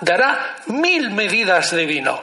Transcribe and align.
dará 0.00 0.56
mil 0.66 1.10
medidas 1.10 1.70
de 1.70 1.86
vino. 1.86 2.22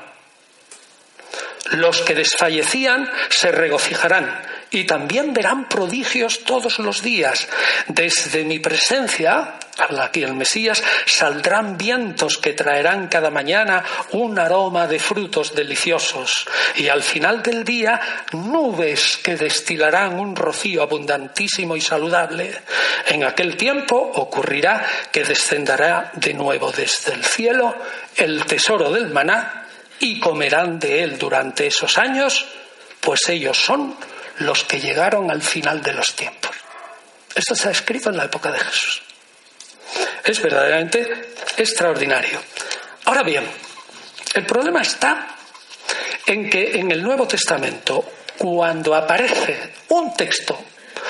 Los 1.72 2.02
que 2.02 2.16
desfallecían 2.16 3.10
se 3.30 3.52
regocijarán 3.52 4.55
y 4.72 4.86
también 4.86 5.34
verán 5.34 5.70
prodigios 5.70 6.44
todos 6.44 6.80
los 6.80 7.02
días. 7.02 7.48
Desde 7.88 8.44
mi 8.44 8.60
presencia, 8.60 9.56
habla 9.78 10.06
aquí 10.06 10.24
el 10.24 10.34
Mesías, 10.34 10.84
saldrán 11.06 11.78
vientos 11.78 12.38
que 12.38 12.54
traerán 12.54 13.08
cada 13.08 13.30
mañana 13.30 13.84
un 14.12 14.38
aroma 14.40 14.88
de 14.88 15.00
frutos 15.00 15.54
deliciosos 15.54 16.46
y 16.76 16.88
al 16.88 17.04
final 17.04 17.42
del 17.42 17.64
día 17.64 18.00
nubes 18.34 19.20
que 19.24 19.36
destilarán 19.36 20.20
un 20.20 20.36
rocío 20.36 20.82
abundantísimo 20.82 21.76
y 21.76 21.82
saludable. 21.82 22.62
En 23.08 23.24
aquel 23.24 23.56
tiempo 23.56 23.96
ocurrirá 23.96 24.86
que 25.12 25.24
descenderá 25.24 26.12
de 26.14 26.34
nuevo 26.34 26.72
desde 26.72 27.14
el 27.14 27.24
cielo 27.24 27.76
el 28.16 28.46
tesoro 28.46 28.92
del 28.92 29.10
maná 29.10 29.68
y 30.00 30.20
comerán 30.20 30.80
de 30.80 31.04
él 31.04 31.18
durante 31.18 31.68
esos 31.68 31.98
años, 31.98 32.46
pues 33.00 33.30
ellos 33.30 33.58
son 33.58 33.96
los 34.40 34.64
que 34.64 34.80
llegaron 34.80 35.32
al 35.32 35.42
final 35.42 35.82
de 35.82 35.94
los 35.94 36.16
tiempos. 36.16 36.52
Esto 37.34 37.54
está 37.54 37.72
escrito 37.72 38.10
en 38.10 38.18
la 38.18 38.26
época 38.26 38.52
de 38.52 38.60
Jesús. 38.60 39.02
Es 40.24 40.42
verdaderamente 40.42 41.34
extraordinario. 41.58 42.40
Ahora 43.06 43.24
bien, 43.24 43.46
el 44.34 44.46
problema 44.46 44.82
está 44.82 45.28
en 46.26 46.50
que 46.50 46.80
en 46.80 46.92
el 46.92 47.04
Nuevo 47.04 47.28
Testamento, 47.28 48.04
cuando 48.38 48.96
aparece 48.96 49.74
un 49.90 50.16
texto 50.16 50.60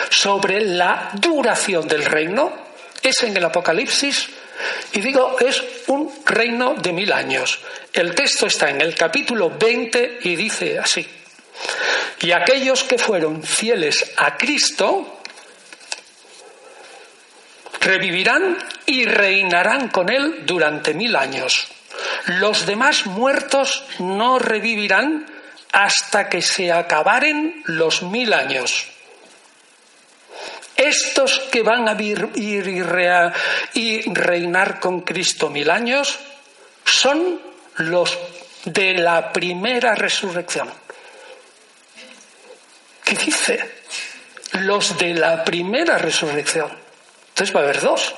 sobre 0.10 0.62
la 0.62 1.12
duración 1.14 1.88
del 1.88 2.06
reino, 2.06 2.66
es 3.02 3.24
en 3.24 3.38
el 3.38 3.46
Apocalipsis 3.46 4.30
y 4.94 5.02
digo, 5.02 5.38
es 5.40 5.64
un 5.88 6.12
reino 6.26 6.76
de 6.76 6.94
mil 6.94 7.12
años. 7.12 7.60
El 7.94 8.16
texto 8.16 8.48
está 8.48 8.70
en 8.70 8.82
el 8.82 8.96
capítulo 8.96 9.50
20 9.50 10.20
y 10.22 10.36
dice 10.36 10.80
así. 10.80 11.06
Y 12.22 12.32
aquellos 12.32 12.84
que 12.84 12.98
fueron 12.98 13.44
fieles 13.44 14.14
a 14.18 14.38
Cristo 14.38 15.20
revivirán 17.82 18.58
y 18.86 19.06
reinarán 19.06 19.90
con 19.90 20.10
Él 20.10 20.44
durante 20.46 20.94
mil 20.94 21.16
años. 21.16 21.68
Los 22.40 22.66
demás 22.66 23.06
muertos 23.06 23.84
no 24.00 24.40
revivirán 24.40 25.28
hasta 25.72 26.30
que 26.30 26.42
se 26.42 26.72
acabaren 26.72 27.62
los 27.66 28.02
mil 28.02 28.34
años. 28.34 28.88
Estos 30.76 31.40
que 31.52 31.62
van 31.62 31.88
a 31.88 32.02
ir 32.02 32.30
y 32.36 34.02
reinar 34.14 34.80
con 34.80 35.02
Cristo 35.02 35.50
mil 35.50 35.70
años 35.70 36.18
son 36.84 37.40
los 37.78 38.18
de 38.66 38.96
la 38.96 39.32
primera 39.32 39.96
resurrección. 39.96 40.70
¿Qué 43.06 43.16
dice? 43.16 43.76
Los 44.54 44.98
de 44.98 45.14
la 45.14 45.46
primera 45.46 45.98
resurrección. 45.98 46.70
Entonces 47.30 47.56
va 47.56 47.62
a 47.62 47.64
haber 47.64 47.80
dos. 47.80 48.14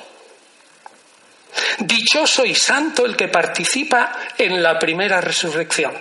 Dichoso 1.80 2.45
y 2.45 2.55
santo 2.55 3.05
el 3.05 3.15
que 3.15 3.27
participa 3.27 4.11
en 4.38 4.63
la 4.63 4.80
primera 4.80 5.21
resurrección. 5.21 5.93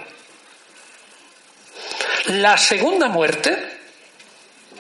La 2.27 2.57
segunda 2.57 3.09
muerte 3.09 3.77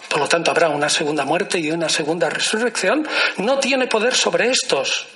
por 0.09 0.23
lo 0.23 0.29
tanto 0.29 0.51
habrá 0.51 0.71
una 0.71 0.89
segunda 0.89 1.27
muerte 1.27 1.59
y 1.59 1.71
una 1.71 1.91
segunda 1.91 2.31
resurrección, 2.31 3.07
no 3.37 3.59
tiene 3.59 3.87
poder 3.87 4.15
sobre 4.15 4.51
estos, 4.51 5.07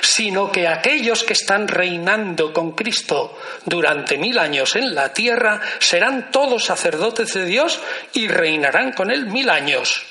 sino 0.00 0.50
que 0.50 0.68
aquellos 0.68 1.24
que 1.24 1.32
están 1.32 1.68
reinando 1.68 2.52
con 2.52 2.72
Cristo 2.72 3.38
durante 3.64 4.18
mil 4.18 4.38
años 4.38 4.76
en 4.76 4.94
la 4.94 5.12
tierra 5.12 5.60
serán 5.78 6.30
todos 6.30 6.64
sacerdotes 6.64 7.34
de 7.34 7.44
Dios 7.44 7.80
y 8.12 8.28
reinarán 8.28 8.92
con 8.92 9.10
Él 9.10 9.26
mil 9.26 9.50
años. 9.50 10.04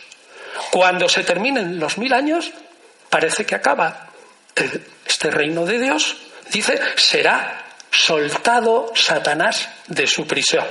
Cuando 0.72 1.10
se 1.10 1.24
terminen 1.24 1.80
los 1.80 1.98
mil 1.98 2.14
años, 2.14 2.52
parece 3.10 3.46
que 3.46 3.56
acaba 3.56 4.10
este 5.06 5.30
reino 5.32 5.66
de 5.66 5.80
Dios, 5.80 6.18
dice, 6.52 6.80
será 6.96 7.66
soltado 7.92 8.92
Satanás 8.96 9.70
de 9.88 10.08
su 10.08 10.26
prisión. 10.26 10.66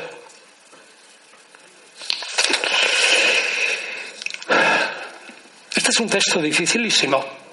Este 5.75 5.91
es 5.91 6.00
un 6.00 6.09
texto 6.09 6.41
dificilísimo. 6.41 7.44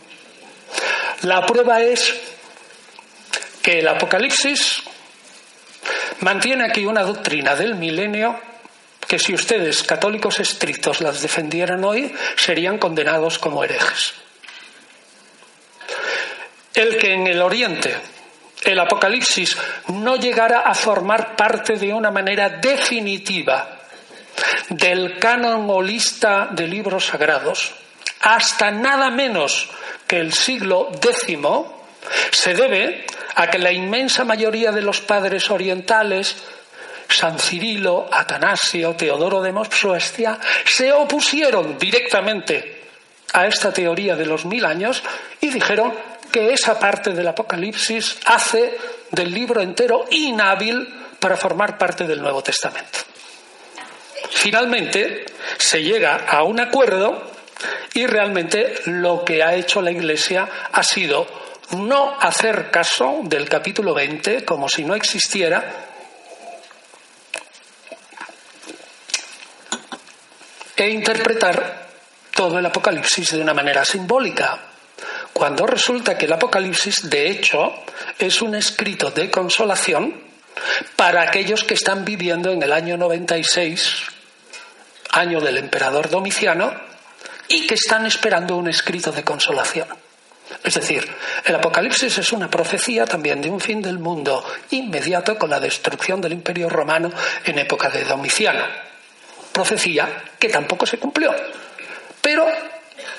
La 1.24 1.46
prueba 1.46 1.82
es 1.82 2.20
que 3.62 3.80
el 3.80 3.88
Apocalipsis 3.88 4.82
mantiene 6.22 6.66
aquí 6.66 6.86
una 6.86 7.04
doctrina 7.04 7.56
del 7.56 7.76
milenio 7.76 8.40
que 9.08 9.20
si 9.20 9.34
ustedes, 9.34 9.84
católicos 9.84 10.40
estrictos, 10.40 11.02
las 11.02 11.22
defendieran 11.22 11.84
hoy, 11.84 12.16
serían 12.38 12.78
condenados 12.78 13.38
como 13.38 13.64
herejes. 13.64 14.14
El 16.74 16.98
que 16.98 17.14
en 17.14 17.28
el 17.28 17.42
Oriente 17.42 17.96
el 18.64 18.80
Apocalipsis 18.80 19.58
no 19.90 20.16
llegara 20.16 20.62
a 20.62 20.74
formar 20.74 21.36
parte 21.36 21.78
de 21.78 21.94
una 21.94 22.10
manera 22.10 22.50
definitiva 22.50 23.80
del 24.70 25.20
canon 25.20 25.70
holista 25.70 26.48
de 26.52 26.68
libros 26.68 27.08
sagrados, 27.08 27.74
hasta 28.22 28.72
nada 28.72 29.10
menos 29.10 29.70
que 30.12 30.20
el 30.20 30.34
siglo 30.34 30.92
X 30.92 31.38
se 32.32 32.54
debe 32.54 33.06
a 33.36 33.50
que 33.50 33.58
la 33.58 33.72
inmensa 33.72 34.26
mayoría 34.26 34.74
de 34.74 34.82
los 34.82 35.00
padres 35.00 35.50
orientales, 35.50 36.36
San 37.08 37.40
Cirilo, 37.40 38.10
Atanasio, 38.12 38.94
Teodoro 38.94 39.42
de 39.42 39.54
Mopsuestia, 39.54 40.38
se 40.66 40.92
opusieron 40.92 41.78
directamente 41.80 42.82
a 43.32 43.48
esta 43.48 43.72
teoría 43.72 44.18
de 44.18 44.26
los 44.26 44.44
mil 44.44 44.66
años 44.66 45.02
y 45.40 45.50
dijeron 45.50 45.94
que 46.30 46.52
esa 46.52 46.78
parte 46.78 47.12
del 47.12 47.30
Apocalipsis 47.30 48.20
hace 48.26 48.78
del 49.12 49.34
libro 49.34 49.62
entero 49.62 50.08
inhábil 50.10 50.94
para 51.22 51.38
formar 51.38 51.78
parte 51.78 52.06
del 52.06 52.22
Nuevo 52.22 52.44
Testamento. 52.44 53.00
Finalmente 54.30 55.24
se 55.58 55.82
llega 55.82 56.26
a 56.28 56.44
un 56.44 56.60
acuerdo 56.60 57.31
y 57.94 58.06
realmente 58.06 58.76
lo 58.86 59.26
que 59.26 59.44
ha 59.44 59.56
hecho 59.56 59.82
la 59.82 59.92
Iglesia 59.92 60.48
ha 60.72 60.84
sido 60.84 61.28
no 61.78 62.18
hacer 62.20 62.70
caso 62.72 63.22
del 63.24 63.48
capítulo 63.48 63.94
20 63.94 64.46
como 64.46 64.70
si 64.70 64.84
no 64.84 64.96
existiera. 64.96 65.88
E 70.76 70.90
interpretar 70.90 71.90
todo 72.34 72.58
el 72.58 72.66
Apocalipsis 72.66 73.32
de 73.32 73.42
una 73.42 73.54
manera 73.54 73.86
simbólica, 73.86 74.58
cuando 75.32 75.68
resulta 75.68 76.18
que 76.18 76.26
el 76.26 76.34
Apocalipsis, 76.34 77.08
de 77.08 77.30
hecho, 77.30 77.72
es 78.18 78.42
un 78.42 78.56
escrito 78.56 79.12
de 79.12 79.30
consolación 79.30 80.24
para 80.96 81.22
aquellos 81.22 81.64
que 81.64 81.76
están 81.76 82.04
viviendo 82.04 82.52
en 82.52 82.64
el 82.64 82.72
año 82.72 82.98
96, 82.98 84.08
año 85.12 85.40
del 85.40 85.58
emperador 85.58 86.10
Domiciano, 86.10 86.91
y 87.52 87.68
que 87.68 87.76
están 87.76 88.06
esperando 88.06 88.56
un 88.56 88.70
escrito 88.70 89.12
de 89.12 89.24
consolación. 89.24 89.88
Es 90.64 90.76
decir, 90.76 91.06
el 91.44 91.56
Apocalipsis 91.56 92.18
es 92.18 92.32
una 92.32 92.50
profecía 92.50 93.06
también 93.06 93.42
de 93.42 93.50
un 93.50 93.60
fin 93.60 93.82
del 93.82 94.00
mundo 94.00 94.44
inmediato 94.70 95.38
con 95.38 95.50
la 95.50 95.60
destrucción 95.60 96.22
del 96.22 96.34
Imperio 96.34 96.70
Romano 96.70 97.12
en 97.44 97.60
época 97.60 97.90
de 97.90 98.06
Domiciano. 98.06 98.64
Profecía 99.52 100.24
que 100.40 100.48
tampoco 100.48 100.86
se 100.86 100.98
cumplió. 100.98 101.36
Pero 102.22 102.48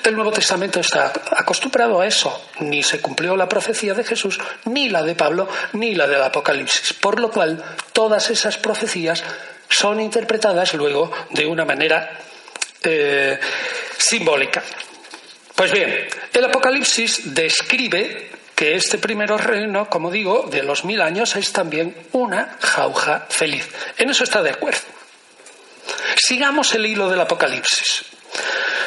el 0.03 0.15
Nuevo 0.15 0.31
Testamento 0.31 0.79
está 0.79 1.13
acostumbrado 1.37 2.01
a 2.01 2.07
eso. 2.07 2.49
Ni 2.59 2.81
se 2.81 3.01
cumplió 3.01 3.35
la 3.35 3.47
profecía 3.47 3.93
de 3.93 4.03
Jesús, 4.03 4.39
ni 4.65 4.89
la 4.89 5.03
de 5.03 5.13
Pablo, 5.13 5.47
ni 5.73 5.93
la 5.93 6.07
del 6.07 6.23
Apocalipsis. 6.23 6.93
Por 6.93 7.19
lo 7.19 7.29
cual, 7.29 7.63
todas 7.91 8.31
esas 8.31 8.57
profecías 8.57 9.23
son 9.69 9.99
interpretadas 9.99 10.73
luego 10.73 11.11
de 11.29 11.45
una 11.45 11.65
manera 11.65 12.17
eh, 12.83 13.39
simbólica. 13.97 14.63
Pues 15.55 15.71
bien, 15.71 16.07
el 16.33 16.45
Apocalipsis 16.45 17.33
describe 17.33 18.29
que 18.55 18.75
este 18.75 18.97
primer 18.97 19.29
reino, 19.29 19.89
como 19.89 20.11
digo, 20.11 20.47
de 20.49 20.63
los 20.63 20.85
mil 20.85 21.01
años 21.01 21.35
es 21.35 21.51
también 21.51 21.95
una 22.11 22.57
jauja 22.59 23.27
feliz. 23.29 23.69
En 23.97 24.09
eso 24.09 24.23
está 24.23 24.41
de 24.41 24.51
acuerdo. 24.51 24.81
Sigamos 26.15 26.73
el 26.73 26.85
hilo 26.85 27.09
del 27.09 27.21
Apocalipsis. 27.21 28.05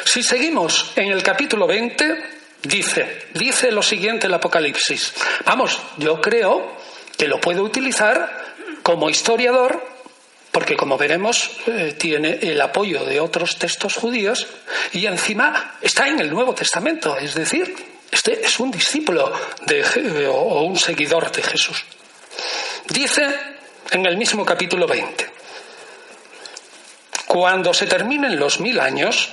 Si 0.05 0.23
seguimos 0.23 0.91
en 0.95 1.11
el 1.11 1.21
capítulo 1.23 1.67
20, 1.67 2.23
dice, 2.63 3.27
dice 3.33 3.71
lo 3.71 3.81
siguiente 3.81 4.27
el 4.27 4.33
Apocalipsis. 4.33 5.13
Vamos, 5.45 5.79
yo 5.97 6.21
creo 6.21 6.77
que 7.17 7.27
lo 7.27 7.39
puedo 7.39 7.63
utilizar 7.63 8.55
como 8.83 9.09
historiador 9.09 9.86
porque 10.57 10.75
como 10.75 10.97
veremos 10.97 11.51
eh, 11.67 11.93
tiene 11.99 12.39
el 12.41 12.59
apoyo 12.59 13.05
de 13.05 13.19
otros 13.19 13.59
textos 13.59 13.93
judíos 13.93 14.47
y 14.91 15.05
encima 15.05 15.77
está 15.79 16.07
en 16.07 16.19
el 16.19 16.31
Nuevo 16.31 16.55
Testamento, 16.55 17.15
es 17.15 17.35
decir, 17.35 17.75
Este 18.09 18.43
es 18.43 18.59
un 18.59 18.71
discípulo 18.71 19.31
de, 19.67 20.25
o 20.27 20.61
un 20.63 20.75
seguidor 20.75 21.31
de 21.31 21.43
Jesús. 21.43 21.85
Dice 22.89 23.39
en 23.91 24.03
el 24.07 24.17
mismo 24.17 24.43
capítulo 24.43 24.87
20, 24.87 25.29
cuando 27.27 27.71
se 27.71 27.85
terminen 27.85 28.39
los 28.39 28.59
mil 28.59 28.79
años 28.79 29.29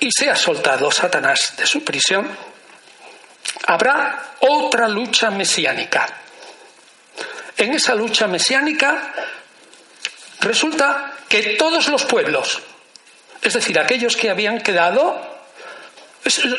y 0.00 0.08
sea 0.10 0.36
soltado 0.36 0.90
Satanás 0.90 1.52
de 1.54 1.66
su 1.66 1.84
prisión, 1.84 2.34
habrá 3.66 4.36
otra 4.40 4.88
lucha 4.88 5.30
mesiánica. 5.30 6.27
En 7.58 7.74
esa 7.74 7.94
lucha 7.94 8.28
mesiánica 8.28 9.12
resulta 10.40 11.14
que 11.28 11.56
todos 11.56 11.88
los 11.88 12.04
pueblos, 12.04 12.62
es 13.42 13.52
decir, 13.52 13.78
aquellos 13.78 14.16
que 14.16 14.30
habían 14.30 14.60
quedado, 14.60 15.20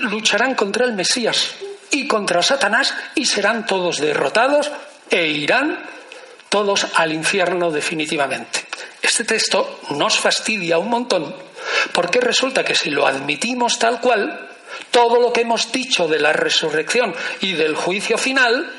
lucharán 0.02 0.56
contra 0.56 0.86
el 0.86 0.94
Mesías 0.94 1.56
y 1.92 2.06
contra 2.06 2.42
Satanás 2.42 2.94
y 3.16 3.26
serán 3.26 3.66
todos 3.66 4.00
derrotados 4.00 4.72
e 5.10 5.26
irán 5.28 5.80
todos 6.50 6.88
al 6.96 7.14
infierno 7.14 7.72
definitivamente. 7.72 8.66
Este 9.02 9.24
texto 9.24 9.80
nos 9.92 10.20
fastidia 10.20 10.80
un 10.80 10.90
montón 10.90 11.34
porque 11.94 12.20
resulta 12.20 12.64
que 12.66 12.76
si 12.76 12.90
lo 12.90 13.08
admitimos 13.08 13.80
tal 13.80 14.02
cual, 14.02 14.50
todo 14.92 15.22
lo 15.22 15.32
que 15.32 15.42
hemos 15.42 15.72
dicho 15.72 16.08
de 16.08 16.20
la 16.20 16.34
resurrección 16.34 17.16
y 17.40 17.54
del 17.54 17.76
juicio 17.76 18.18
final, 18.18 18.79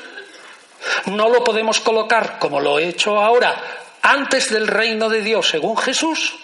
no 1.05 1.29
lo 1.29 1.43
podemos 1.43 1.79
colocar 1.79 2.39
como 2.39 2.59
lo 2.59 2.79
he 2.79 2.87
hecho 2.87 3.19
ahora 3.19 3.81
antes 4.01 4.49
del 4.49 4.67
reino 4.67 5.09
de 5.09 5.21
Dios 5.21 5.49
según 5.49 5.77
Jesús, 5.77 6.35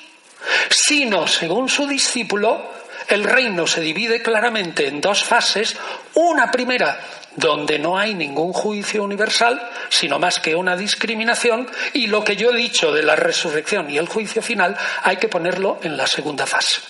sino 0.70 1.28
según 1.28 1.70
su 1.70 1.88
discípulo, 1.88 2.72
el 3.08 3.24
reino 3.24 3.66
se 3.66 3.82
divide 3.82 4.22
claramente 4.22 4.88
en 4.88 5.02
dos 5.02 5.24
fases. 5.24 5.76
Una 6.14 6.52
primera, 6.52 7.00
donde 7.36 7.80
no 7.80 7.98
hay 7.98 8.14
ningún 8.14 8.54
juicio 8.54 9.04
universal, 9.04 9.72
sino 9.90 10.20
más 10.20 10.40
que 10.40 10.56
una 10.56 10.76
discriminación, 10.76 11.70
y 11.94 12.08
lo 12.08 12.24
que 12.24 12.36
yo 12.36 12.52
he 12.52 12.58
dicho 12.58 12.92
de 12.92 13.04
la 13.04 13.16
resurrección 13.16 13.90
y 13.90 13.98
el 13.98 14.08
juicio 14.08 14.42
final 14.42 14.78
hay 15.04 15.18
que 15.18 15.30
ponerlo 15.30 15.80
en 15.82 15.98
la 15.98 16.06
segunda 16.06 16.46
fase. 16.46 16.82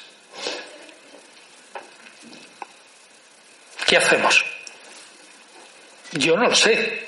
¿Qué 3.86 3.96
hacemos? 3.96 4.44
Yo 6.12 6.36
no 6.36 6.50
lo 6.50 6.56
sé. 6.56 7.07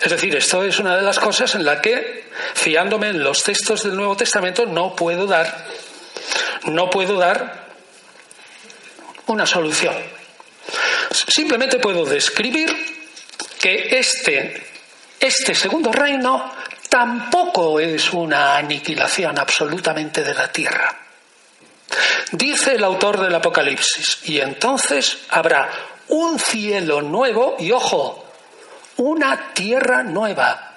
Es 0.00 0.10
decir, 0.10 0.34
esto 0.34 0.64
es 0.64 0.78
una 0.78 0.96
de 0.96 1.02
las 1.02 1.18
cosas 1.18 1.54
en 1.54 1.64
la 1.64 1.80
que, 1.80 2.28
fiándome 2.54 3.08
en 3.08 3.22
los 3.22 3.42
textos 3.42 3.84
del 3.84 3.96
Nuevo 3.96 4.16
Testamento, 4.16 4.66
no 4.66 4.94
puedo 4.94 5.26
dar, 5.26 5.66
no 6.64 6.90
puedo 6.90 7.18
dar 7.18 7.68
una 9.26 9.46
solución. 9.46 9.94
Simplemente 11.28 11.78
puedo 11.78 12.04
describir 12.04 12.74
que 13.58 13.98
este, 13.98 14.66
este 15.20 15.54
segundo 15.54 15.92
reino 15.92 16.52
tampoco 16.88 17.80
es 17.80 18.12
una 18.12 18.56
aniquilación 18.56 19.38
absolutamente 19.38 20.22
de 20.22 20.34
la 20.34 20.50
tierra. 20.50 20.98
Dice 22.32 22.74
el 22.74 22.84
autor 22.84 23.20
del 23.20 23.34
Apocalipsis, 23.34 24.20
y 24.24 24.40
entonces 24.40 25.18
habrá 25.28 25.70
un 26.08 26.38
cielo 26.38 27.02
nuevo 27.02 27.56
y 27.58 27.70
ojo, 27.72 28.21
una 28.96 29.52
tierra 29.54 30.02
nueva 30.02 30.72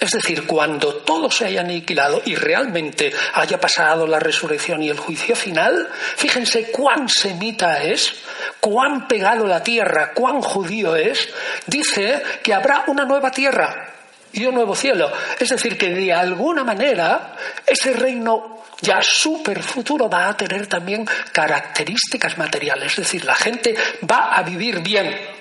es 0.00 0.10
decir, 0.10 0.46
cuando 0.46 0.96
todo 0.96 1.30
se 1.30 1.46
haya 1.46 1.60
aniquilado 1.60 2.20
y 2.24 2.34
realmente 2.34 3.12
haya 3.34 3.58
pasado 3.58 4.06
la 4.06 4.18
resurrección 4.18 4.82
y 4.82 4.90
el 4.90 4.98
juicio 4.98 5.36
final, 5.36 5.88
fíjense 6.16 6.70
cuán 6.70 7.08
semita 7.08 7.82
es, 7.82 8.14
cuán 8.60 9.06
pegado 9.06 9.46
la 9.46 9.62
tierra, 9.62 10.12
cuán 10.12 10.42
judío 10.42 10.96
es, 10.96 11.28
dice 11.66 12.22
que 12.42 12.52
habrá 12.52 12.84
una 12.88 13.04
nueva 13.04 13.30
tierra 13.30 13.92
y 14.32 14.44
un 14.44 14.56
nuevo 14.56 14.74
cielo. 14.74 15.10
Es 15.38 15.48
decir, 15.48 15.78
que 15.78 15.90
de 15.90 16.12
alguna 16.12 16.64
manera 16.64 17.36
ese 17.64 17.92
reino 17.92 18.64
ya 18.82 19.00
súper 19.00 19.62
futuro 19.62 20.10
va 20.10 20.28
a 20.28 20.36
tener 20.36 20.66
también 20.66 21.06
características 21.32 22.36
materiales. 22.36 22.90
Es 22.90 22.96
decir, 22.96 23.24
la 23.24 23.34
gente 23.34 23.74
va 24.10 24.34
a 24.34 24.42
vivir 24.42 24.80
bien. 24.80 25.33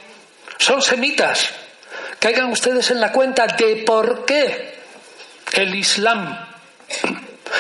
Son 0.64 0.82
semitas, 0.82 1.50
caigan 2.20 2.50
ustedes 2.50 2.90
en 2.90 3.02
la 3.02 3.12
cuenta 3.12 3.48
de 3.48 3.84
por 3.86 4.24
qué 4.24 4.80
el 5.52 5.76
Islam, 5.76 6.40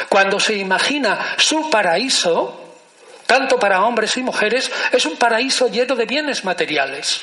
cuando 0.07 0.39
se 0.39 0.55
imagina 0.55 1.35
su 1.37 1.69
paraíso, 1.69 2.77
tanto 3.25 3.59
para 3.59 3.83
hombres 3.83 4.15
y 4.15 4.23
mujeres, 4.23 4.71
es 4.89 5.05
un 5.05 5.17
paraíso 5.17 5.67
lleno 5.67 5.97
de 5.97 6.05
bienes 6.05 6.45
materiales. 6.45 7.19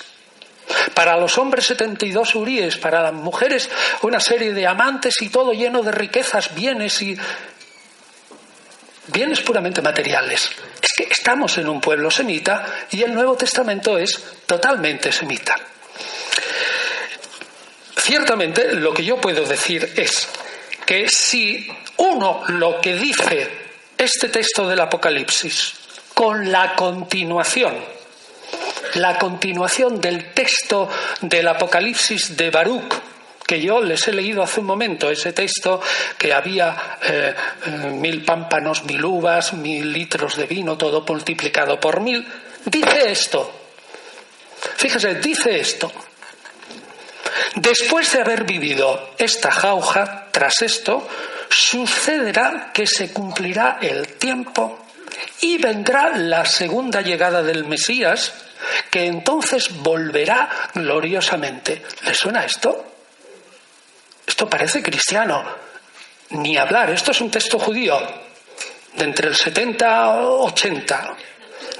Para 0.92 1.16
los 1.16 1.38
hombres 1.38 1.64
72 1.64 2.34
uríes, 2.34 2.76
para 2.76 3.00
las 3.00 3.14
mujeres 3.14 3.70
una 4.02 4.20
serie 4.20 4.52
de 4.52 4.66
amantes 4.66 5.14
y 5.22 5.30
todo 5.30 5.54
lleno 5.54 5.82
de 5.82 5.92
riquezas, 5.92 6.54
bienes 6.54 7.00
y 7.00 7.16
bienes 9.06 9.40
puramente 9.40 9.80
materiales. 9.80 10.50
Es 10.82 10.92
que 10.94 11.04
estamos 11.04 11.56
en 11.56 11.70
un 11.70 11.80
pueblo 11.80 12.10
semita 12.10 12.66
y 12.90 13.02
el 13.02 13.14
Nuevo 13.14 13.34
Testamento 13.34 13.96
es 13.96 14.22
totalmente 14.44 15.10
semita. 15.10 15.56
Ciertamente 18.02 18.72
lo 18.72 18.94
que 18.94 19.04
yo 19.04 19.20
puedo 19.20 19.44
decir 19.44 19.92
es 19.96 20.28
que 20.86 21.08
si 21.08 21.70
uno 21.98 22.42
lo 22.48 22.80
que 22.80 22.96
dice 22.96 23.50
este 23.98 24.30
texto 24.30 24.66
del 24.66 24.80
Apocalipsis 24.80 25.74
con 26.14 26.50
la 26.50 26.74
continuación, 26.74 27.74
la 28.94 29.18
continuación 29.18 30.00
del 30.00 30.32
texto 30.32 30.88
del 31.20 31.46
Apocalipsis 31.48 32.36
de 32.38 32.50
Baruch, 32.50 32.94
que 33.46 33.60
yo 33.60 33.82
les 33.82 34.08
he 34.08 34.12
leído 34.12 34.42
hace 34.42 34.60
un 34.60 34.66
momento, 34.66 35.10
ese 35.10 35.34
texto 35.34 35.82
que 36.16 36.32
había 36.32 36.98
eh, 37.02 37.34
eh, 37.66 37.70
mil 37.70 38.24
pámpanos, 38.24 38.84
mil 38.84 39.04
uvas, 39.04 39.52
mil 39.52 39.92
litros 39.92 40.36
de 40.36 40.46
vino, 40.46 40.78
todo 40.78 41.04
multiplicado 41.06 41.78
por 41.78 42.00
mil, 42.00 42.26
dice 42.64 43.10
esto. 43.10 43.52
Fíjese, 44.76 45.16
dice 45.16 45.60
esto. 45.60 45.92
Después 47.56 48.12
de 48.12 48.20
haber 48.20 48.44
vivido 48.44 49.10
esta 49.18 49.50
jauja, 49.50 50.28
tras 50.30 50.62
esto, 50.62 51.08
sucederá 51.48 52.70
que 52.72 52.86
se 52.86 53.12
cumplirá 53.12 53.78
el 53.80 54.06
tiempo 54.08 54.78
y 55.40 55.58
vendrá 55.58 56.16
la 56.16 56.44
segunda 56.44 57.00
llegada 57.00 57.42
del 57.42 57.64
Mesías, 57.64 58.32
que 58.90 59.06
entonces 59.06 59.68
volverá 59.78 60.48
gloriosamente. 60.74 61.82
¿Le 62.04 62.14
suena 62.14 62.44
esto? 62.44 62.86
Esto 64.26 64.48
parece 64.48 64.82
cristiano. 64.82 65.44
Ni 66.30 66.56
hablar, 66.56 66.90
esto 66.90 67.10
es 67.10 67.20
un 67.20 67.30
texto 67.30 67.58
judío, 67.58 68.00
de 68.94 69.04
entre 69.04 69.28
el 69.28 69.34
70 69.34 69.86
y 69.86 70.24
80 70.24 71.16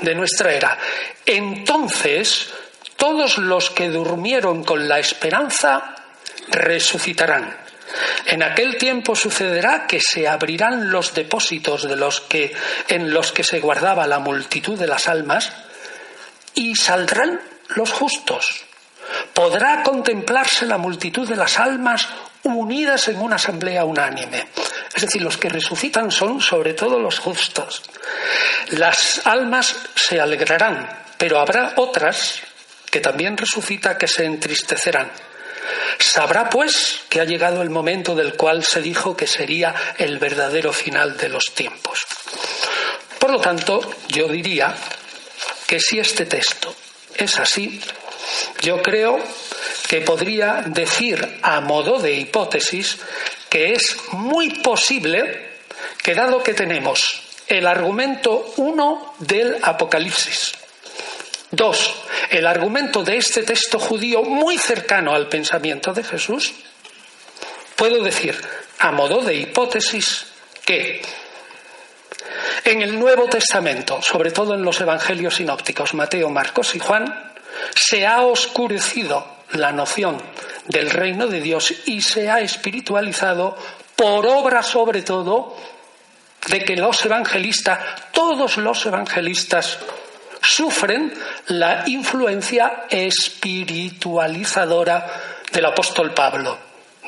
de 0.01 0.15
nuestra 0.15 0.53
era. 0.53 0.79
Entonces 1.25 2.51
todos 3.01 3.39
los 3.39 3.71
que 3.71 3.89
durmieron 3.89 4.63
con 4.63 4.87
la 4.87 4.99
esperanza 4.99 5.97
resucitarán. 6.49 7.57
En 8.27 8.43
aquel 8.43 8.77
tiempo 8.77 9.17
sucederá 9.17 9.87
que 9.87 10.01
se 10.01 10.29
abrirán 10.29 10.91
los 10.91 11.15
depósitos 11.15 11.89
de 11.89 11.97
los 11.97 12.21
que 12.21 12.55
en 12.89 13.13
los 13.13 13.33
que 13.33 13.43
se 13.43 13.59
guardaba 13.59 14.07
la 14.07 14.19
multitud 14.19 14.79
de 14.79 14.87
las 14.87 15.09
almas 15.09 15.51
y 16.55 16.77
saldrán 16.77 17.41
los 17.69 17.91
justos. 17.91 18.67
Podrá 19.33 19.83
contemplarse 19.83 20.67
la 20.67 20.77
multitud 20.77 21.27
de 21.27 21.37
las 21.37 21.59
almas 21.59 22.07
unidas 22.43 23.09
en 23.09 23.19
una 23.19 23.37
asamblea 23.37 23.85
unánime. 23.85 24.49
Es 24.95 25.03
decir, 25.03 25.23
los 25.23 25.39
que 25.39 25.49
resucitan 25.49 26.11
son 26.11 26.43
sobre 26.43 26.75
todo 26.75 27.01
los 27.01 27.19
justos. 27.19 27.83
Las 28.73 29.27
almas 29.27 29.75
se 29.95 30.21
alegrarán, 30.21 30.87
pero 31.17 31.41
habrá 31.41 31.73
otras 31.77 32.43
que 32.91 33.01
también 33.01 33.37
resucita, 33.37 33.97
que 33.97 34.09
se 34.09 34.25
entristecerán. 34.25 35.11
Sabrá, 35.99 36.49
pues, 36.51 37.01
que 37.09 37.21
ha 37.21 37.25
llegado 37.25 37.63
el 37.63 37.71
momento 37.71 38.15
del 38.15 38.35
cual 38.35 38.65
se 38.65 38.81
dijo 38.81 39.17
que 39.17 39.27
sería 39.27 39.75
el 39.99 40.19
verdadero 40.19 40.73
final 40.73 41.17
de 41.17 41.29
los 41.29 41.55
tiempos. 41.55 42.07
Por 43.19 43.31
lo 43.31 43.41
tanto, 43.41 43.81
yo 44.09 44.29
diría 44.29 44.75
que 45.67 45.79
si 45.79 45.99
este 45.99 46.27
texto 46.27 46.75
es 47.15 47.39
así, 47.39 47.81
yo 48.63 48.83
creo 48.83 49.21
que 49.89 50.01
podría 50.01 50.63
decir 50.67 51.39
a 51.43 51.61
modo 51.61 51.99
de 51.99 52.15
hipótesis 52.15 52.99
que 53.49 53.73
es 53.73 53.97
muy 54.13 54.51
posible 54.61 55.51
que 56.03 56.15
dado 56.15 56.43
que 56.43 56.55
tenemos 56.55 57.21
el 57.47 57.67
argumento 57.67 58.53
1 58.57 59.15
del 59.19 59.59
Apocalipsis, 59.63 60.53
Dos, 61.51 62.03
el 62.31 62.47
argumento 62.47 63.03
de 63.03 63.17
este 63.17 63.43
texto 63.43 63.79
judío 63.79 64.23
muy 64.23 64.57
cercano 64.57 65.13
al 65.13 65.29
pensamiento 65.29 65.93
de 65.93 66.05
Jesús, 66.05 66.55
puedo 67.75 68.03
decir, 68.05 68.41
a 68.79 68.93
modo 68.93 69.21
de 69.23 69.35
hipótesis, 69.35 70.27
que 70.65 71.03
En 72.65 72.83
el 72.83 72.99
Nuevo 72.99 73.27
Testamento, 73.27 74.01
sobre 74.03 74.31
todo 74.31 74.55
en 74.55 74.63
los 74.63 74.81
Evangelios 74.81 75.37
sinópticos, 75.37 75.95
Mateo, 75.95 76.29
Marcos 76.31 76.75
y 76.75 76.79
Juan, 76.79 77.33
se 77.75 78.07
ha 78.07 78.23
oscurecido 78.23 79.27
la 79.53 79.73
noción 79.73 80.23
del 80.67 80.91
reino 80.91 81.27
de 81.27 81.41
Dios 81.41 81.75
y 81.87 82.03
se 82.03 82.31
ha 82.31 82.41
espiritualizado 82.41 83.57
por 83.97 84.27
obra 84.27 84.63
sobre 84.63 85.03
todo 85.03 85.57
de 86.47 86.65
que 86.65 86.77
los 86.77 87.05
evangelistas, 87.05 87.81
todos 88.13 88.57
los 88.57 88.87
evangelistas, 88.87 89.79
sufren 90.43 91.13
la 91.49 91.85
influencia 91.87 92.85
espiritualizadora 92.89 95.07
del 95.53 95.67
apóstol 95.67 96.13
Pablo. 96.13 96.59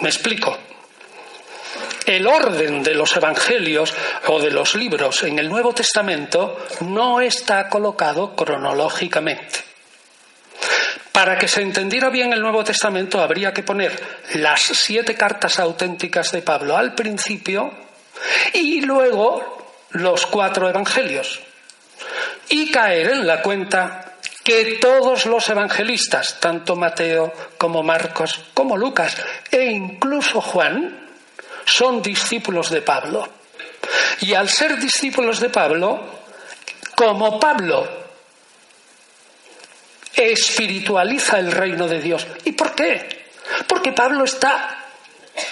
Me 0.00 0.08
explico. 0.08 0.56
El 2.04 2.26
orden 2.26 2.82
de 2.82 2.94
los 2.94 3.16
evangelios 3.16 3.94
o 4.26 4.40
de 4.40 4.50
los 4.50 4.74
libros 4.74 5.22
en 5.22 5.38
el 5.38 5.48
Nuevo 5.48 5.72
Testamento 5.72 6.66
no 6.80 7.20
está 7.20 7.68
colocado 7.68 8.34
cronológicamente. 8.34 9.60
Para 11.12 11.38
que 11.38 11.46
se 11.46 11.62
entendiera 11.62 12.10
bien 12.10 12.32
el 12.32 12.40
Nuevo 12.40 12.64
Testamento 12.64 13.20
habría 13.20 13.52
que 13.52 13.62
poner 13.62 13.92
las 14.34 14.62
siete 14.62 15.14
cartas 15.14 15.58
auténticas 15.58 16.32
de 16.32 16.42
Pablo 16.42 16.76
al 16.76 16.94
principio 16.94 17.72
y 18.52 18.80
luego 18.80 19.76
los 19.90 20.26
cuatro 20.26 20.68
evangelios. 20.68 21.40
Y 22.52 22.70
caer 22.70 23.12
en 23.12 23.26
la 23.26 23.40
cuenta 23.40 24.12
que 24.44 24.76
todos 24.78 25.24
los 25.24 25.48
evangelistas, 25.48 26.38
tanto 26.38 26.76
Mateo 26.76 27.32
como 27.56 27.82
Marcos 27.82 28.38
como 28.52 28.76
Lucas 28.76 29.16
e 29.50 29.64
incluso 29.70 30.42
Juan, 30.42 31.08
son 31.64 32.02
discípulos 32.02 32.68
de 32.68 32.82
Pablo. 32.82 33.26
Y 34.20 34.34
al 34.34 34.50
ser 34.50 34.78
discípulos 34.78 35.40
de 35.40 35.48
Pablo, 35.48 35.98
como 36.94 37.40
Pablo 37.40 37.88
espiritualiza 40.14 41.38
el 41.38 41.52
reino 41.52 41.88
de 41.88 42.02
Dios. 42.02 42.26
¿Y 42.44 42.52
por 42.52 42.74
qué? 42.74 43.30
Porque 43.66 43.92
Pablo 43.92 44.24
está 44.24 44.76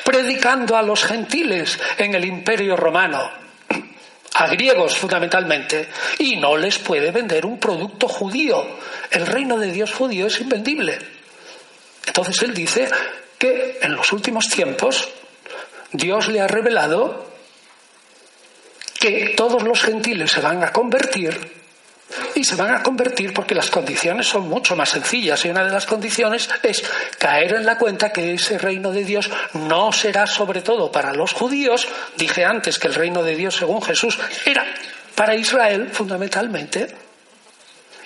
predicando 0.05 0.77
a 0.77 0.83
los 0.83 1.03
gentiles 1.03 1.81
en 1.97 2.15
el 2.15 2.27
imperio 2.27 2.77
romano, 2.77 3.31
a 4.41 4.47
griegos 4.47 4.97
fundamentalmente, 4.97 5.91
y 6.19 6.37
no 6.37 6.57
les 6.57 6.79
puede 6.79 7.11
vender 7.11 7.45
un 7.45 7.61
producto 7.61 8.09
judío. 8.09 8.65
El 9.11 9.27
reino 9.27 9.59
de 9.59 9.71
Dios 9.71 9.93
judío 9.93 10.29
es 10.29 10.41
invendible. 10.41 10.99
Entonces 12.07 12.43
él 12.43 12.55
dice 12.55 12.89
que 13.37 13.79
en 13.83 13.95
los 13.95 14.11
últimos 14.13 14.49
tiempos 14.49 15.11
Dios 15.93 16.29
le 16.29 16.41
ha 16.41 16.49
revelado 16.49 17.29
que 18.99 19.35
todos 19.37 19.63
los 19.63 19.83
gentiles 19.83 20.31
se 20.31 20.41
van 20.41 20.65
a 20.65 20.73
convertir 20.73 21.60
y 22.35 22.45
se 22.45 22.57
van 22.57 22.75
a 22.75 22.83
convertir 22.83 23.33
porque 23.33 23.55
las 23.55 23.71
condiciones 23.71 24.27
son 24.27 24.49
mucho 24.49 24.77
más 24.77 24.91
sencillas 24.91 25.45
y 25.45 25.51
una 25.51 25.65
de 25.65 25.71
las 25.71 25.87
condiciones 25.87 26.49
es 26.63 26.85
caer 27.19 27.55
en 27.55 27.67
la 27.67 27.79
cuenta 27.79 28.13
que 28.13 28.35
ese 28.35 28.59
reino 28.59 28.91
de 28.93 29.05
Dios 29.05 29.31
no 29.55 29.93
será 29.93 30.27
sobre 30.27 30.63
todo 30.63 30.91
para 30.91 31.13
los 31.13 31.33
judíos. 31.33 31.89
Dije 32.17 32.45
antes 32.45 32.79
que 32.79 32.89
el 32.89 32.95
reino 32.95 33.23
de 33.23 33.37
Dios 33.37 33.57
según 33.57 33.83
Jesús 33.83 34.19
era 34.45 34.67
para 35.15 35.35
Israel 35.35 35.91
fundamentalmente 35.93 36.95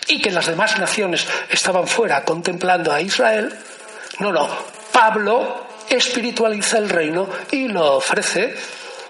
y 0.09 0.21
que 0.21 0.31
las 0.31 0.47
demás 0.47 0.79
naciones 0.79 1.27
estaban 1.51 1.87
fuera 1.87 2.25
contemplando 2.25 2.93
a 2.93 3.01
Israel. 3.01 3.55
No, 4.19 4.33
no, 4.33 4.49
Pablo 4.93 5.67
espiritualiza 5.89 6.79
el 6.79 6.89
reino 6.89 7.29
y 7.51 7.69
lo 7.69 7.97
ofrece 7.97 8.55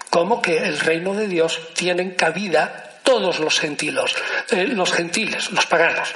como 0.09 0.41
que 0.41 0.57
el 0.57 0.79
reino 0.79 1.13
de 1.13 1.27
Dios 1.27 1.59
tiene 1.73 2.15
cabida 2.15 2.84
todos 3.05 3.39
los 3.39 3.57
gentiles, 3.57 4.13
eh, 4.49 4.67
los 4.67 4.91
gentiles, 4.91 5.51
los 5.51 5.65
paganos. 5.67 6.09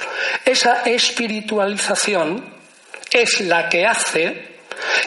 Esa 0.44 0.82
espiritualización 0.82 2.44
es 3.10 3.40
la 3.40 3.70
que 3.70 3.86
hace 3.86 4.50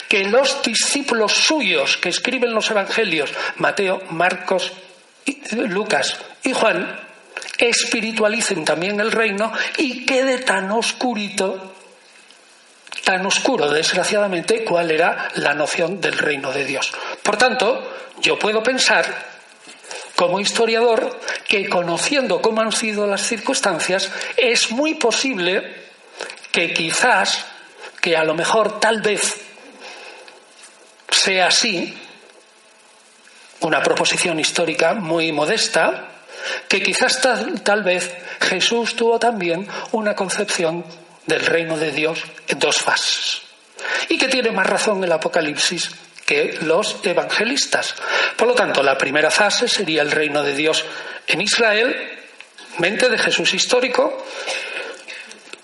que 0.08 0.24
los 0.26 0.62
discípulos 0.64 1.34
suyos 1.34 1.98
que 1.98 2.10
escriben 2.10 2.54
los 2.54 2.72
evangelios, 2.72 3.32
Mateo, 3.58 4.02
Marcos, 4.10 4.72
Lucas 5.52 6.18
y 6.44 6.54
Juan, 6.54 7.00
espiritualicen 7.58 8.66
también 8.66 9.00
el 9.00 9.12
reino 9.12 9.52
y 9.78 10.06
quede 10.06 10.40
tan 10.40 10.72
oscurito, 10.72 11.74
tan 13.04 13.26
oscuro, 13.26 13.70
desgraciadamente, 13.70 14.64
cuál 14.64 14.92
era 14.92 15.30
la 15.36 15.54
noción 15.54 16.00
del 16.00 16.18
reino 16.18 16.52
de 16.52 16.66
Dios. 16.66 16.92
Por 17.22 17.38
tanto, 17.38 17.94
yo 18.22 18.40
puedo 18.40 18.64
pensar 18.64 19.33
como 20.24 20.40
historiador 20.40 21.20
que 21.46 21.68
conociendo 21.68 22.42
cómo 22.42 22.62
han 22.62 22.72
sido 22.72 23.06
las 23.06 23.28
circunstancias, 23.28 24.10
es 24.38 24.72
muy 24.72 24.94
posible 24.94 25.84
que 26.50 26.74
quizás, 26.74 27.46
que 28.00 28.16
a 28.16 28.24
lo 28.24 28.34
mejor 28.34 28.80
tal 28.80 29.02
vez 29.02 29.36
sea 31.12 31.48
así, 31.48 31.94
una 33.60 33.84
proposición 33.84 34.40
histórica 34.40 34.94
muy 34.94 35.34
modesta, 35.34 36.08
que 36.70 36.82
quizás 36.82 37.20
tal, 37.20 37.62
tal, 37.62 37.84
vez 37.84 38.16
Jesús 38.40 38.96
tuvo 38.96 39.20
también 39.20 39.68
una 39.92 40.16
concepción 40.16 40.86
del 41.26 41.46
reino 41.46 41.78
de 41.78 41.92
Dios 41.92 42.24
en 42.48 42.60
dos 42.60 42.78
fases. 42.78 43.42
Y 44.08 44.18
que 44.18 44.30
tiene 44.30 44.52
más 44.52 44.68
razón 44.68 45.04
el 45.04 45.12
Apocalipsis 45.12 45.92
que 46.26 46.58
los 46.62 47.00
evangelistas. 47.04 47.96
Por 48.38 48.48
lo 48.48 48.56
tanto, 48.56 48.82
la 48.84 48.98
primera 48.98 49.32
fase 49.32 49.68
sería 49.68 50.02
el 50.02 50.12
reino 50.12 50.44
de 50.44 50.56
Dios 50.56 50.86
en 51.28 51.42
Israel, 51.42 51.96
mente 52.80 53.10
de 53.10 53.18
Jesús 53.18 53.54
histórico, 53.54 54.26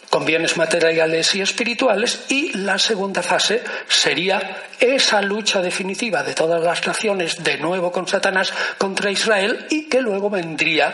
con 0.10 0.26
bienes 0.26 0.58
materiales 0.58 1.36
y 1.36 1.42
espirituales, 1.42 2.26
y 2.30 2.58
la 2.58 2.80
segunda 2.80 3.22
fase 3.22 3.64
sería 3.88 4.64
esa 4.80 5.22
lucha 5.22 5.62
definitiva 5.62 6.24
de 6.24 6.34
todas 6.34 6.64
las 6.64 6.86
naciones 6.86 7.44
de 7.44 7.58
nuevo 7.58 7.92
con 7.92 8.08
Satanás 8.08 8.52
contra 8.78 9.12
Israel 9.12 9.68
y 9.70 9.88
que 9.88 10.02
luego 10.02 10.30
vendría, 10.30 10.94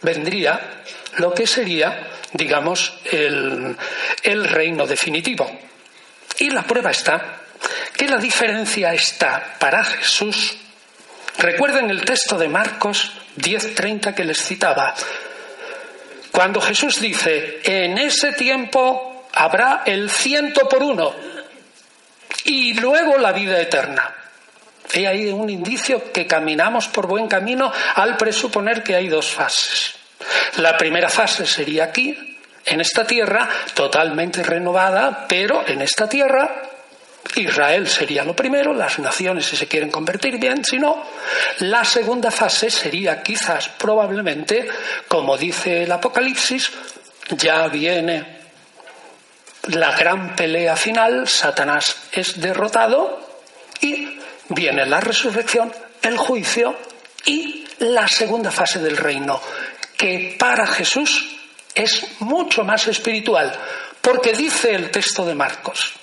vendría 0.00 0.82
lo 1.16 1.34
que 1.34 1.46
sería, 1.46 2.08
digamos, 2.32 2.94
el, 3.10 3.76
el 4.22 4.44
reino 4.48 4.86
definitivo. 4.86 5.50
Y 6.38 6.48
la 6.48 6.62
prueba 6.62 6.90
está 6.90 7.39
que 8.00 8.08
la 8.08 8.16
diferencia 8.16 8.94
está 8.94 9.56
para 9.58 9.84
Jesús. 9.84 10.56
Recuerden 11.36 11.90
el 11.90 12.02
texto 12.02 12.38
de 12.38 12.48
Marcos 12.48 13.12
10:30 13.36 14.14
que 14.14 14.24
les 14.24 14.42
citaba. 14.42 14.94
Cuando 16.32 16.62
Jesús 16.62 16.98
dice, 16.98 17.60
en 17.62 17.98
ese 17.98 18.32
tiempo 18.32 19.28
habrá 19.34 19.82
el 19.84 20.08
ciento 20.08 20.66
por 20.66 20.82
uno 20.82 21.14
y 22.44 22.72
luego 22.72 23.18
la 23.18 23.32
vida 23.32 23.60
eterna. 23.60 24.14
Hay 24.94 25.04
ahí 25.04 25.28
un 25.28 25.50
indicio 25.50 26.10
que 26.10 26.26
caminamos 26.26 26.88
por 26.88 27.06
buen 27.06 27.28
camino 27.28 27.70
al 27.96 28.16
presuponer 28.16 28.82
que 28.82 28.96
hay 28.96 29.08
dos 29.08 29.26
fases. 29.26 29.94
La 30.56 30.78
primera 30.78 31.10
fase 31.10 31.44
sería 31.44 31.84
aquí, 31.84 32.38
en 32.64 32.80
esta 32.80 33.06
tierra, 33.06 33.46
totalmente 33.74 34.42
renovada, 34.42 35.26
pero 35.28 35.68
en 35.68 35.82
esta 35.82 36.08
tierra 36.08 36.69
Israel 37.36 37.86
sería 37.88 38.24
lo 38.24 38.34
primero, 38.34 38.74
las 38.74 38.98
naciones 38.98 39.46
si 39.46 39.56
se 39.56 39.68
quieren 39.68 39.90
convertir 39.90 40.38
bien, 40.38 40.64
si 40.64 40.78
no, 40.78 41.02
la 41.60 41.84
segunda 41.84 42.30
fase 42.30 42.70
sería 42.70 43.22
quizás 43.22 43.68
probablemente, 43.68 44.68
como 45.06 45.36
dice 45.36 45.84
el 45.84 45.92
Apocalipsis, 45.92 46.70
ya 47.30 47.68
viene 47.68 48.40
la 49.68 49.96
gran 49.96 50.34
pelea 50.34 50.74
final, 50.76 51.28
Satanás 51.28 51.96
es 52.12 52.40
derrotado 52.40 53.20
y 53.80 54.18
viene 54.48 54.86
la 54.86 55.00
resurrección, 55.00 55.72
el 56.02 56.16
juicio 56.16 56.76
y 57.24 57.66
la 57.78 58.08
segunda 58.08 58.50
fase 58.50 58.78
del 58.78 58.96
reino, 58.96 59.40
que 59.96 60.36
para 60.38 60.66
Jesús 60.66 61.36
es 61.74 62.20
mucho 62.20 62.64
más 62.64 62.88
espiritual, 62.88 63.52
porque 64.00 64.32
dice 64.32 64.74
el 64.74 64.90
texto 64.90 65.24
de 65.24 65.34
Marcos, 65.34 65.99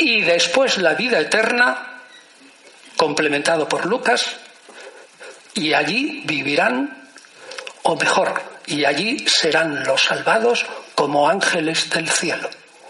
y 0.00 0.22
después 0.22 0.78
la 0.78 0.94
vida 0.94 1.18
eterna, 1.18 2.00
complementado 2.96 3.68
por 3.68 3.86
Lucas, 3.86 4.36
y 5.54 5.72
allí 5.72 6.22
vivirán, 6.26 7.08
o 7.82 7.96
mejor, 7.96 8.42
y 8.66 8.84
allí 8.84 9.26
serán 9.28 9.84
los 9.84 10.02
salvados 10.02 10.66
como 10.94 11.28
ángeles 11.28 11.88
del 11.90 12.08
cielo. 12.10 12.48